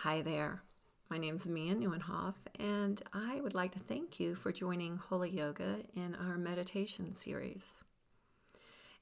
[0.00, 0.62] Hi there.
[1.08, 5.30] My name is Mia Neuenhoff, and I would like to thank you for joining Holy
[5.30, 7.82] Yoga in our meditation series.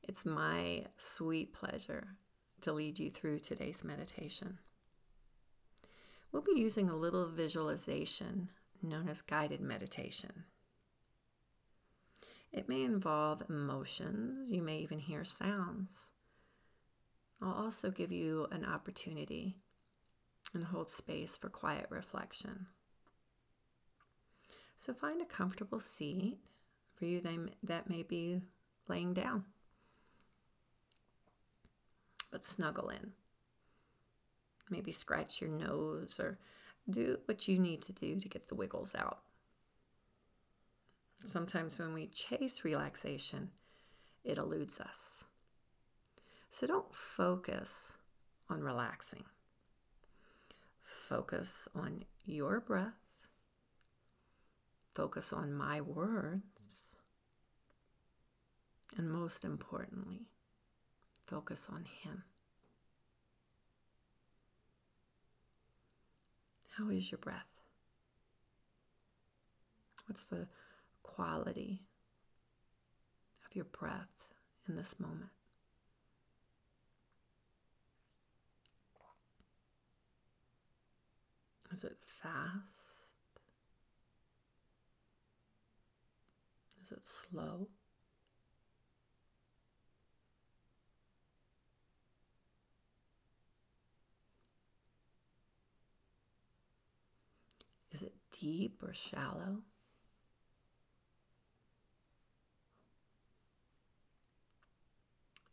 [0.04, 2.06] It's my sweet pleasure
[2.60, 4.58] to lead you through today's meditation.
[6.30, 8.50] We'll be using a little visualization
[8.80, 10.44] known as guided meditation.
[12.52, 16.12] It may involve emotions, you may even hear sounds.
[17.42, 19.56] I'll also give you an opportunity
[20.54, 22.66] and hold space for quiet reflection.
[24.78, 26.38] So find a comfortable seat
[26.94, 27.20] for you
[27.62, 28.40] that may be
[28.88, 29.44] laying down.
[32.30, 33.12] But snuggle in.
[34.70, 36.38] Maybe scratch your nose or
[36.88, 39.20] do what you need to do to get the wiggles out.
[41.24, 43.50] Sometimes when we chase relaxation,
[44.22, 45.24] it eludes us.
[46.50, 47.94] So don't focus
[48.50, 49.24] on relaxing.
[51.08, 52.94] Focus on your breath.
[54.94, 56.96] Focus on my words.
[58.96, 60.28] And most importantly,
[61.26, 62.22] focus on Him.
[66.78, 67.42] How is your breath?
[70.06, 70.46] What's the
[71.02, 71.82] quality
[73.44, 74.08] of your breath
[74.66, 75.30] in this moment?
[81.74, 82.92] Is it fast?
[86.84, 87.66] Is it slow?
[97.90, 99.62] Is it deep or shallow?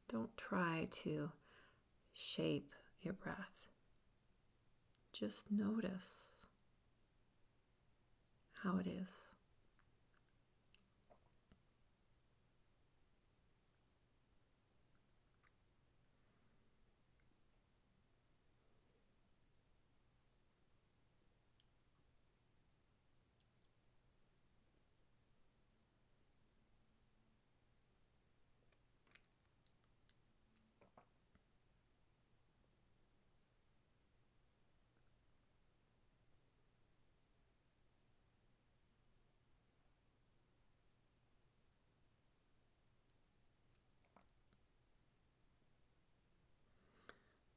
[0.08, 1.31] Don't try to
[2.14, 3.61] shape your breath.
[5.22, 6.31] Just notice
[8.64, 9.30] how it is.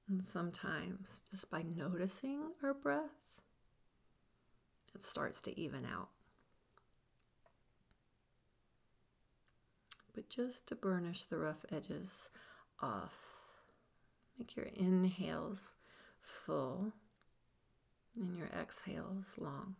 [0.08, 3.10] And sometimes, just by noticing our breath,
[4.94, 6.08] it starts to even out.
[10.14, 12.28] But just to burnish the rough edges
[12.80, 13.14] off,
[14.38, 15.74] make your inhales
[16.20, 16.92] full
[18.16, 19.76] and your exhales long.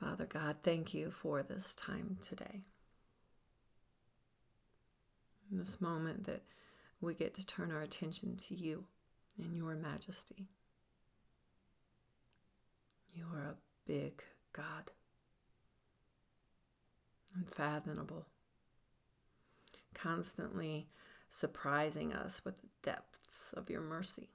[0.00, 2.62] Father God, thank you for this time today.
[5.50, 6.42] In this moment that
[7.00, 8.84] we get to turn our attention to you
[9.38, 10.48] and your majesty.
[13.12, 13.56] You are a
[13.86, 14.22] big
[14.52, 14.92] God,
[17.34, 18.26] unfathomable,
[19.94, 20.88] constantly
[21.30, 24.28] surprising us with the depths of your mercy.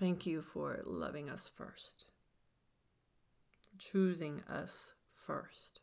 [0.00, 2.06] Thank you for loving us first
[3.78, 5.80] choosing us first.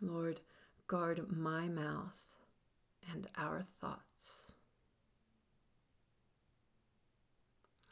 [0.00, 0.40] Lord,
[0.86, 2.12] guard my mouth
[3.10, 4.52] and our thoughts.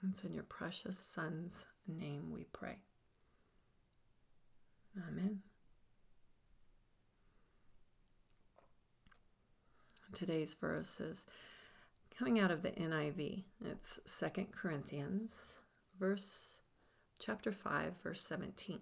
[0.09, 2.79] It's in your precious Son's name we pray.
[5.09, 5.41] Amen.
[10.13, 11.27] Today's verse is
[12.19, 13.45] coming out of the NIV.
[13.65, 15.59] It's Second Corinthians
[16.01, 16.60] verse
[17.21, 18.81] chapter 5 verse 17.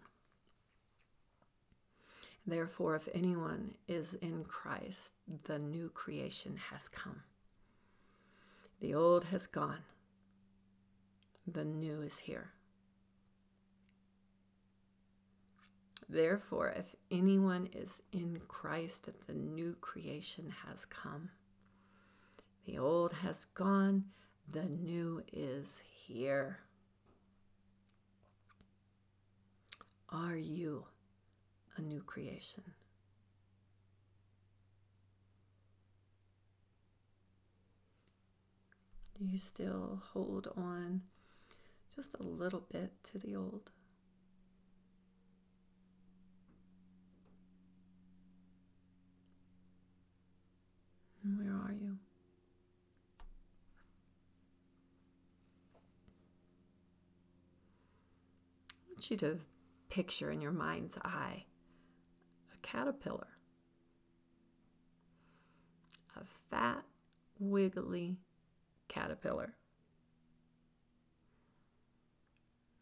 [2.46, 5.12] Therefore if anyone is in Christ,
[5.44, 7.22] the new creation has come.
[8.80, 9.82] The old has gone.
[11.46, 12.52] The new is here.
[16.08, 21.28] Therefore, if anyone is in Christ, the new creation has come.
[22.64, 24.04] The old has gone,
[24.50, 26.60] the new is here.
[30.10, 30.84] Are you
[31.76, 32.64] a new creation?
[39.18, 41.02] Do you still hold on
[41.94, 43.70] just a little bit to the old?
[51.36, 51.98] Where are you?
[58.70, 59.38] I want you to
[59.98, 61.44] picture in your mind's eye
[62.54, 63.26] a caterpillar,
[66.14, 66.84] a fat,
[67.40, 68.16] wiggly
[68.86, 69.54] caterpillar.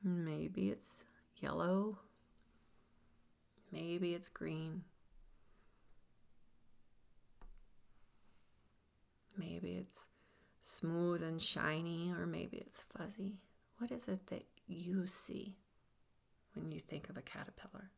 [0.04, 1.04] Maybe it's
[1.38, 2.00] yellow,
[3.72, 4.82] maybe it's green.
[9.38, 10.00] Maybe it's
[10.62, 13.38] smooth and shiny, or maybe it's fuzzy.
[13.78, 15.56] What is it that you see
[16.56, 17.90] when you think of a caterpillar?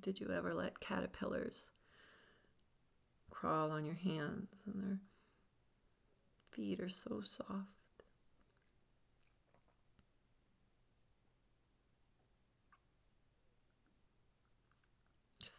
[0.00, 1.70] Did you ever let caterpillars
[3.30, 4.98] crawl on your hands and their
[6.50, 7.79] feet are so soft?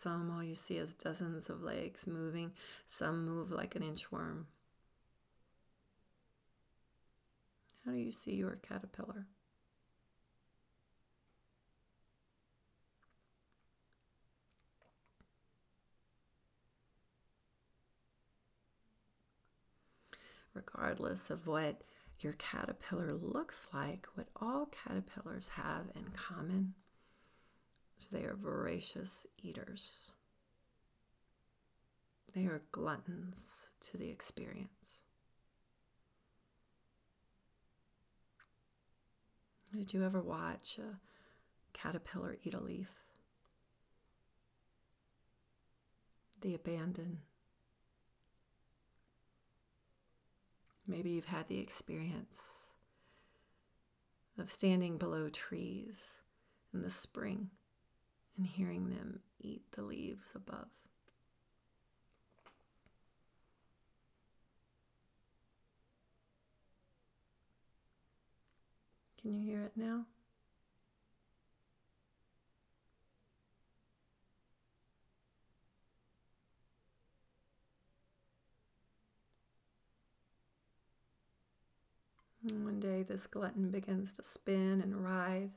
[0.01, 2.53] Some, all you see is dozens of legs moving.
[2.88, 4.45] Some move like an inchworm.
[7.86, 9.27] How do you see your caterpillar?
[20.56, 21.83] Regardless of what
[22.19, 26.74] your caterpillar looks like, what all caterpillars have in common
[28.07, 30.12] they are voracious eaters.
[32.33, 35.01] They are gluttons to the experience.
[39.75, 41.00] Did you ever watch a
[41.74, 42.92] caterpillar eat a leaf?
[46.42, 47.19] The abandon.
[50.88, 52.39] Maybe you've had the experience
[54.38, 56.19] of standing below trees
[56.74, 57.51] in the spring
[58.38, 60.68] and hearing them eat the leaves above.
[69.22, 70.06] Can you hear it now?
[82.63, 85.51] one day, this glutton begins to spin and writhe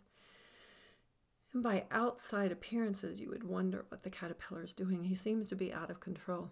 [1.55, 5.05] and by outside appearances, you would wonder what the caterpillar is doing.
[5.05, 6.51] He seems to be out of control.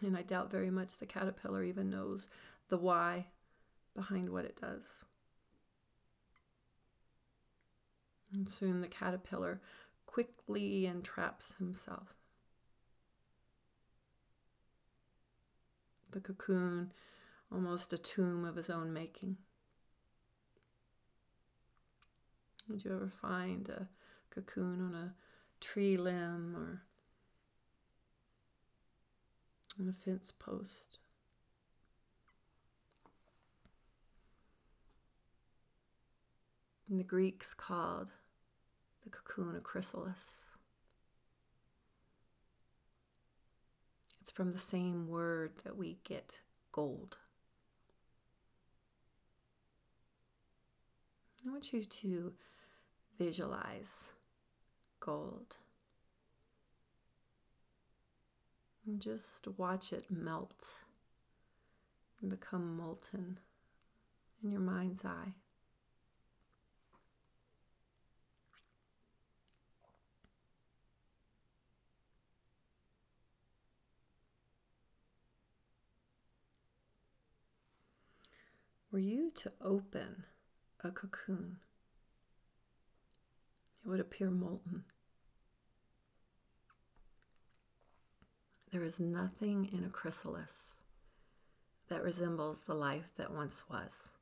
[0.00, 2.28] And I doubt very much the caterpillar even knows
[2.68, 3.26] the why
[3.96, 5.02] behind what it does.
[8.32, 9.60] And soon the caterpillar
[10.06, 12.14] quickly entraps himself.
[16.12, 16.92] The cocoon,
[17.50, 19.38] almost a tomb of his own making.
[22.70, 23.88] Did you ever find a
[24.30, 25.14] cocoon on a
[25.60, 26.82] tree limb or
[29.78, 30.98] on a fence post?
[36.88, 38.12] And the Greeks called
[39.02, 40.46] the cocoon a chrysalis.
[44.20, 46.38] It's from the same word that we get
[46.70, 47.16] gold.
[51.46, 52.32] I want you to
[53.22, 54.10] visualize
[54.98, 55.56] gold.
[58.84, 60.64] And just watch it melt
[62.20, 63.38] and become molten
[64.42, 65.34] in your mind's eye.
[78.90, 80.24] Were you to open
[80.84, 81.58] a cocoon,
[83.84, 84.84] it would appear molten.
[88.70, 90.78] There is nothing in a chrysalis
[91.88, 94.12] that resembles the life that once was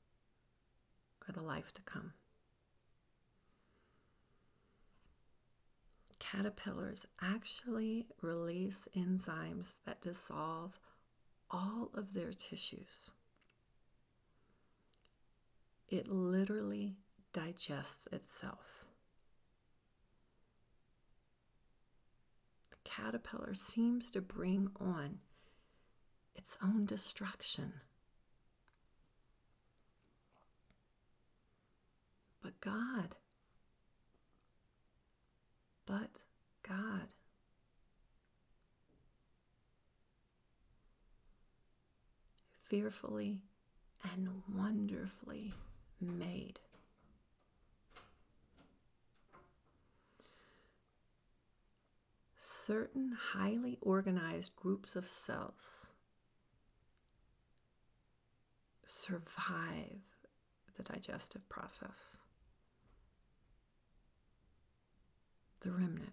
[1.29, 2.14] or the life to come.
[6.31, 10.79] caterpillars actually release enzymes that dissolve
[11.50, 13.11] all of their tissues.
[15.88, 16.95] It literally
[17.33, 18.85] digests itself.
[22.71, 25.18] The caterpillar seems to bring on
[26.35, 27.75] its own destruction.
[32.42, 33.16] But God,
[35.87, 36.23] but
[36.66, 37.09] God.
[42.62, 43.42] Fearfully
[44.12, 45.54] and wonderfully
[46.00, 46.61] made.
[52.71, 55.89] Certain highly organized groups of cells
[58.87, 59.99] survive
[60.77, 62.17] the digestive process.
[65.62, 66.12] The remnant.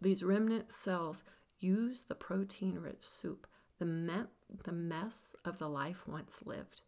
[0.00, 1.24] These remnant cells
[1.58, 3.48] use the protein rich soup,
[3.80, 4.30] the, me-
[4.62, 6.82] the mess of the life once lived,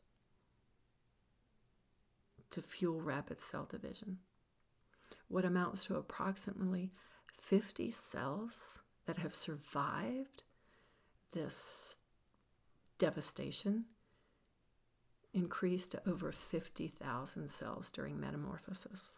[2.51, 4.19] to fuel rapid cell division.
[5.29, 6.93] What amounts to approximately
[7.41, 10.45] 50 cells that have survived
[11.33, 11.99] this
[12.99, 13.87] devastation
[15.33, 19.17] increased to over 50,000 cells during metamorphosis.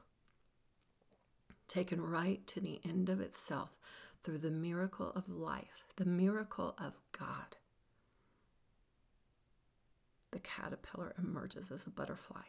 [1.68, 3.76] Taken right to the end of itself
[4.22, 7.56] through the miracle of life, the miracle of God,
[10.32, 12.42] the caterpillar emerges as a butterfly,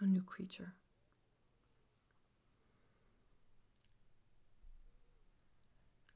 [0.00, 0.74] a new creature.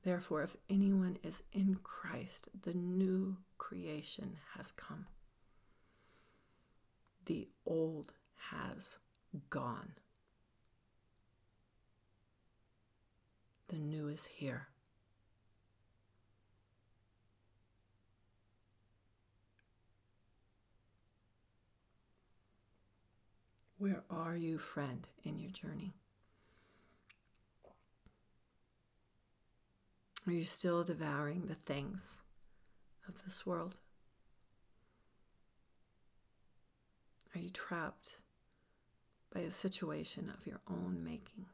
[0.05, 5.07] Therefore, if anyone is in Christ, the new creation has come.
[7.27, 8.13] The old
[8.51, 8.97] has
[9.51, 9.93] gone.
[13.69, 14.69] The new is here.
[23.77, 25.95] Where are you, friend, in your journey?
[30.29, 32.19] Are you still devouring the things
[33.09, 33.79] of this world?
[37.35, 38.19] Are you trapped
[39.33, 41.47] by a situation of your own making?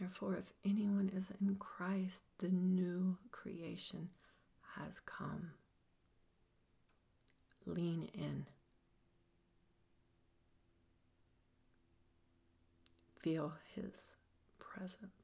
[0.00, 4.08] Therefore, if anyone is in Christ, the new creation
[4.78, 5.50] has come.
[7.66, 8.46] Lean in.
[13.22, 14.14] Feel His
[14.58, 15.19] presence.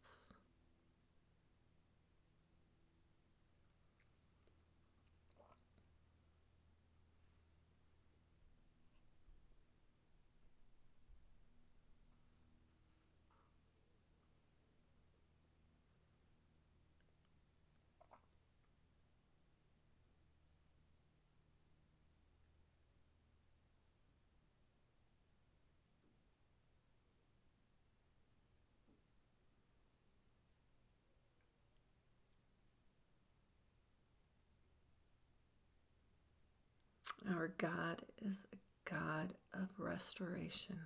[37.28, 38.56] Our God is a
[38.88, 40.78] God of restoration.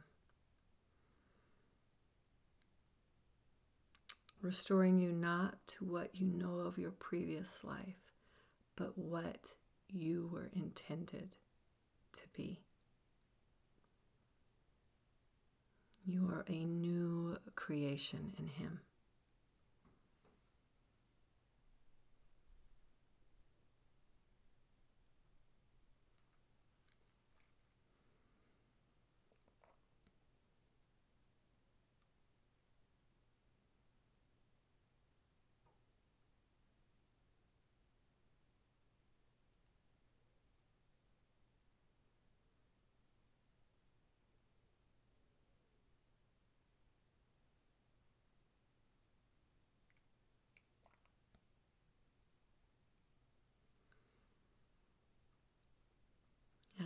[4.40, 8.14] Restoring you not to what you know of your previous life,
[8.74, 9.50] but what
[9.88, 11.36] you were intended
[12.14, 12.62] to be.
[16.06, 18.80] You are a new creation in Him.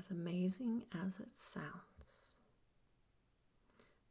[0.05, 2.35] As amazing as it sounds,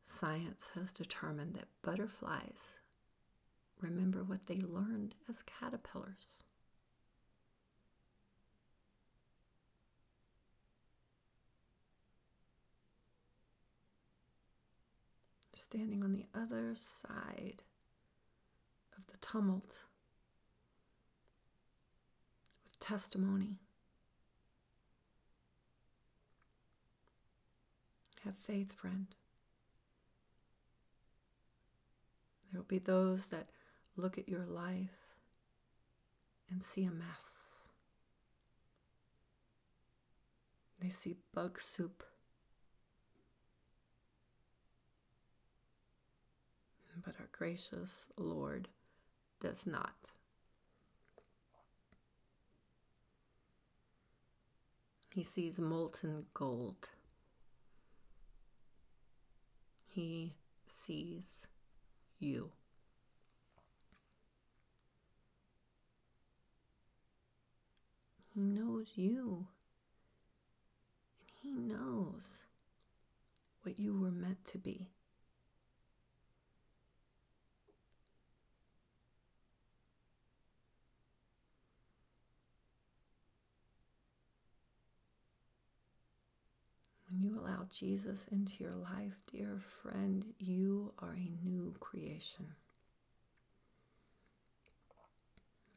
[0.03, 2.77] science has determined that butterflies
[3.79, 6.39] remember what they learned as caterpillars.
[15.55, 17.61] Standing on the other side
[18.97, 19.75] of the tumult
[22.63, 23.59] with testimony.
[28.23, 29.07] Have faith, friend.
[32.51, 33.49] There will be those that
[33.97, 35.17] look at your life
[36.49, 37.43] and see a mess.
[40.79, 42.03] They see bug soup.
[47.03, 48.69] But our gracious Lord
[49.41, 50.11] does not.
[55.13, 56.87] He sees molten gold.
[59.93, 60.33] He
[60.65, 61.35] sees
[62.19, 62.49] you.
[68.33, 69.45] He knows you.
[71.19, 72.39] And He knows
[73.61, 74.92] what you were meant to be.
[87.13, 92.47] When you allow Jesus into your life, dear friend, you are a new creation.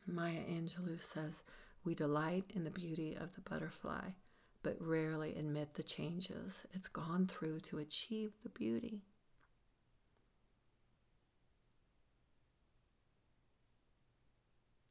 [0.07, 1.43] Maya Angelou says,
[1.85, 4.13] We delight in the beauty of the butterfly,
[4.63, 9.03] but rarely admit the changes it's gone through to achieve the beauty.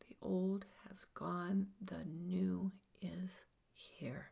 [0.07, 2.71] The old has gone, the new
[3.01, 4.29] is here.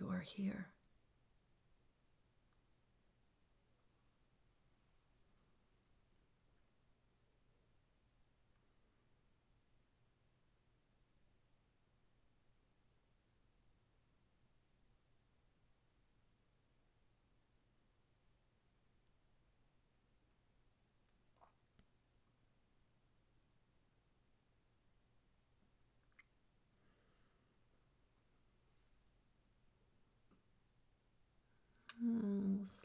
[0.00, 0.66] You are here.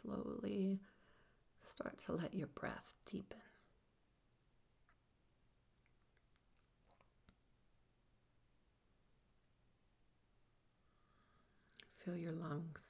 [0.05, 0.79] Slowly
[1.61, 3.37] start to let your breath deepen.
[11.95, 12.81] Feel your lungs.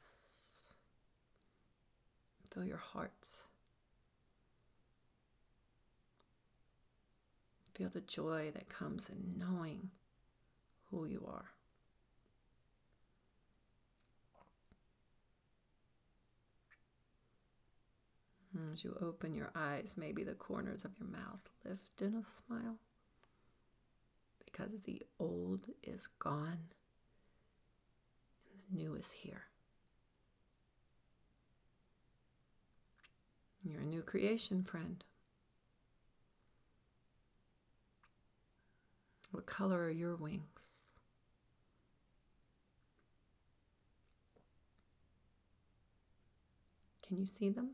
[2.54, 3.30] Feel your heart.
[7.74, 9.90] Feel the joy that comes in knowing
[10.92, 11.55] who you are.
[18.56, 22.24] Mm, As you open your eyes, maybe the corners of your mouth lift in a
[22.24, 22.78] smile
[24.44, 26.70] because the old is gone
[28.50, 29.44] and the new is here.
[33.64, 35.04] You're a new creation, friend.
[39.32, 40.44] What color are your wings?
[47.06, 47.72] Can you see them?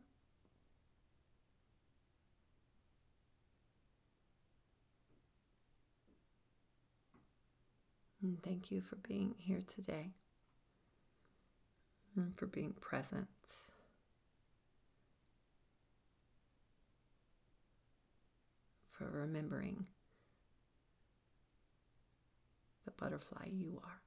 [8.22, 10.12] And thank you for being here today
[12.16, 13.28] and for being present.
[18.92, 19.88] For remembering
[22.86, 24.02] the butterfly you are.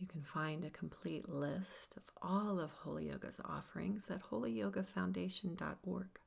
[0.00, 6.20] You can find a complete list of all of Holy Yoga's offerings at holyyogafoundation.org.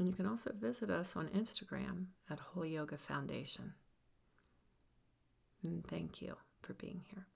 [0.00, 3.74] And you can also visit us on Instagram at Holy Yoga Foundation.
[5.62, 7.26] And thank you for being here.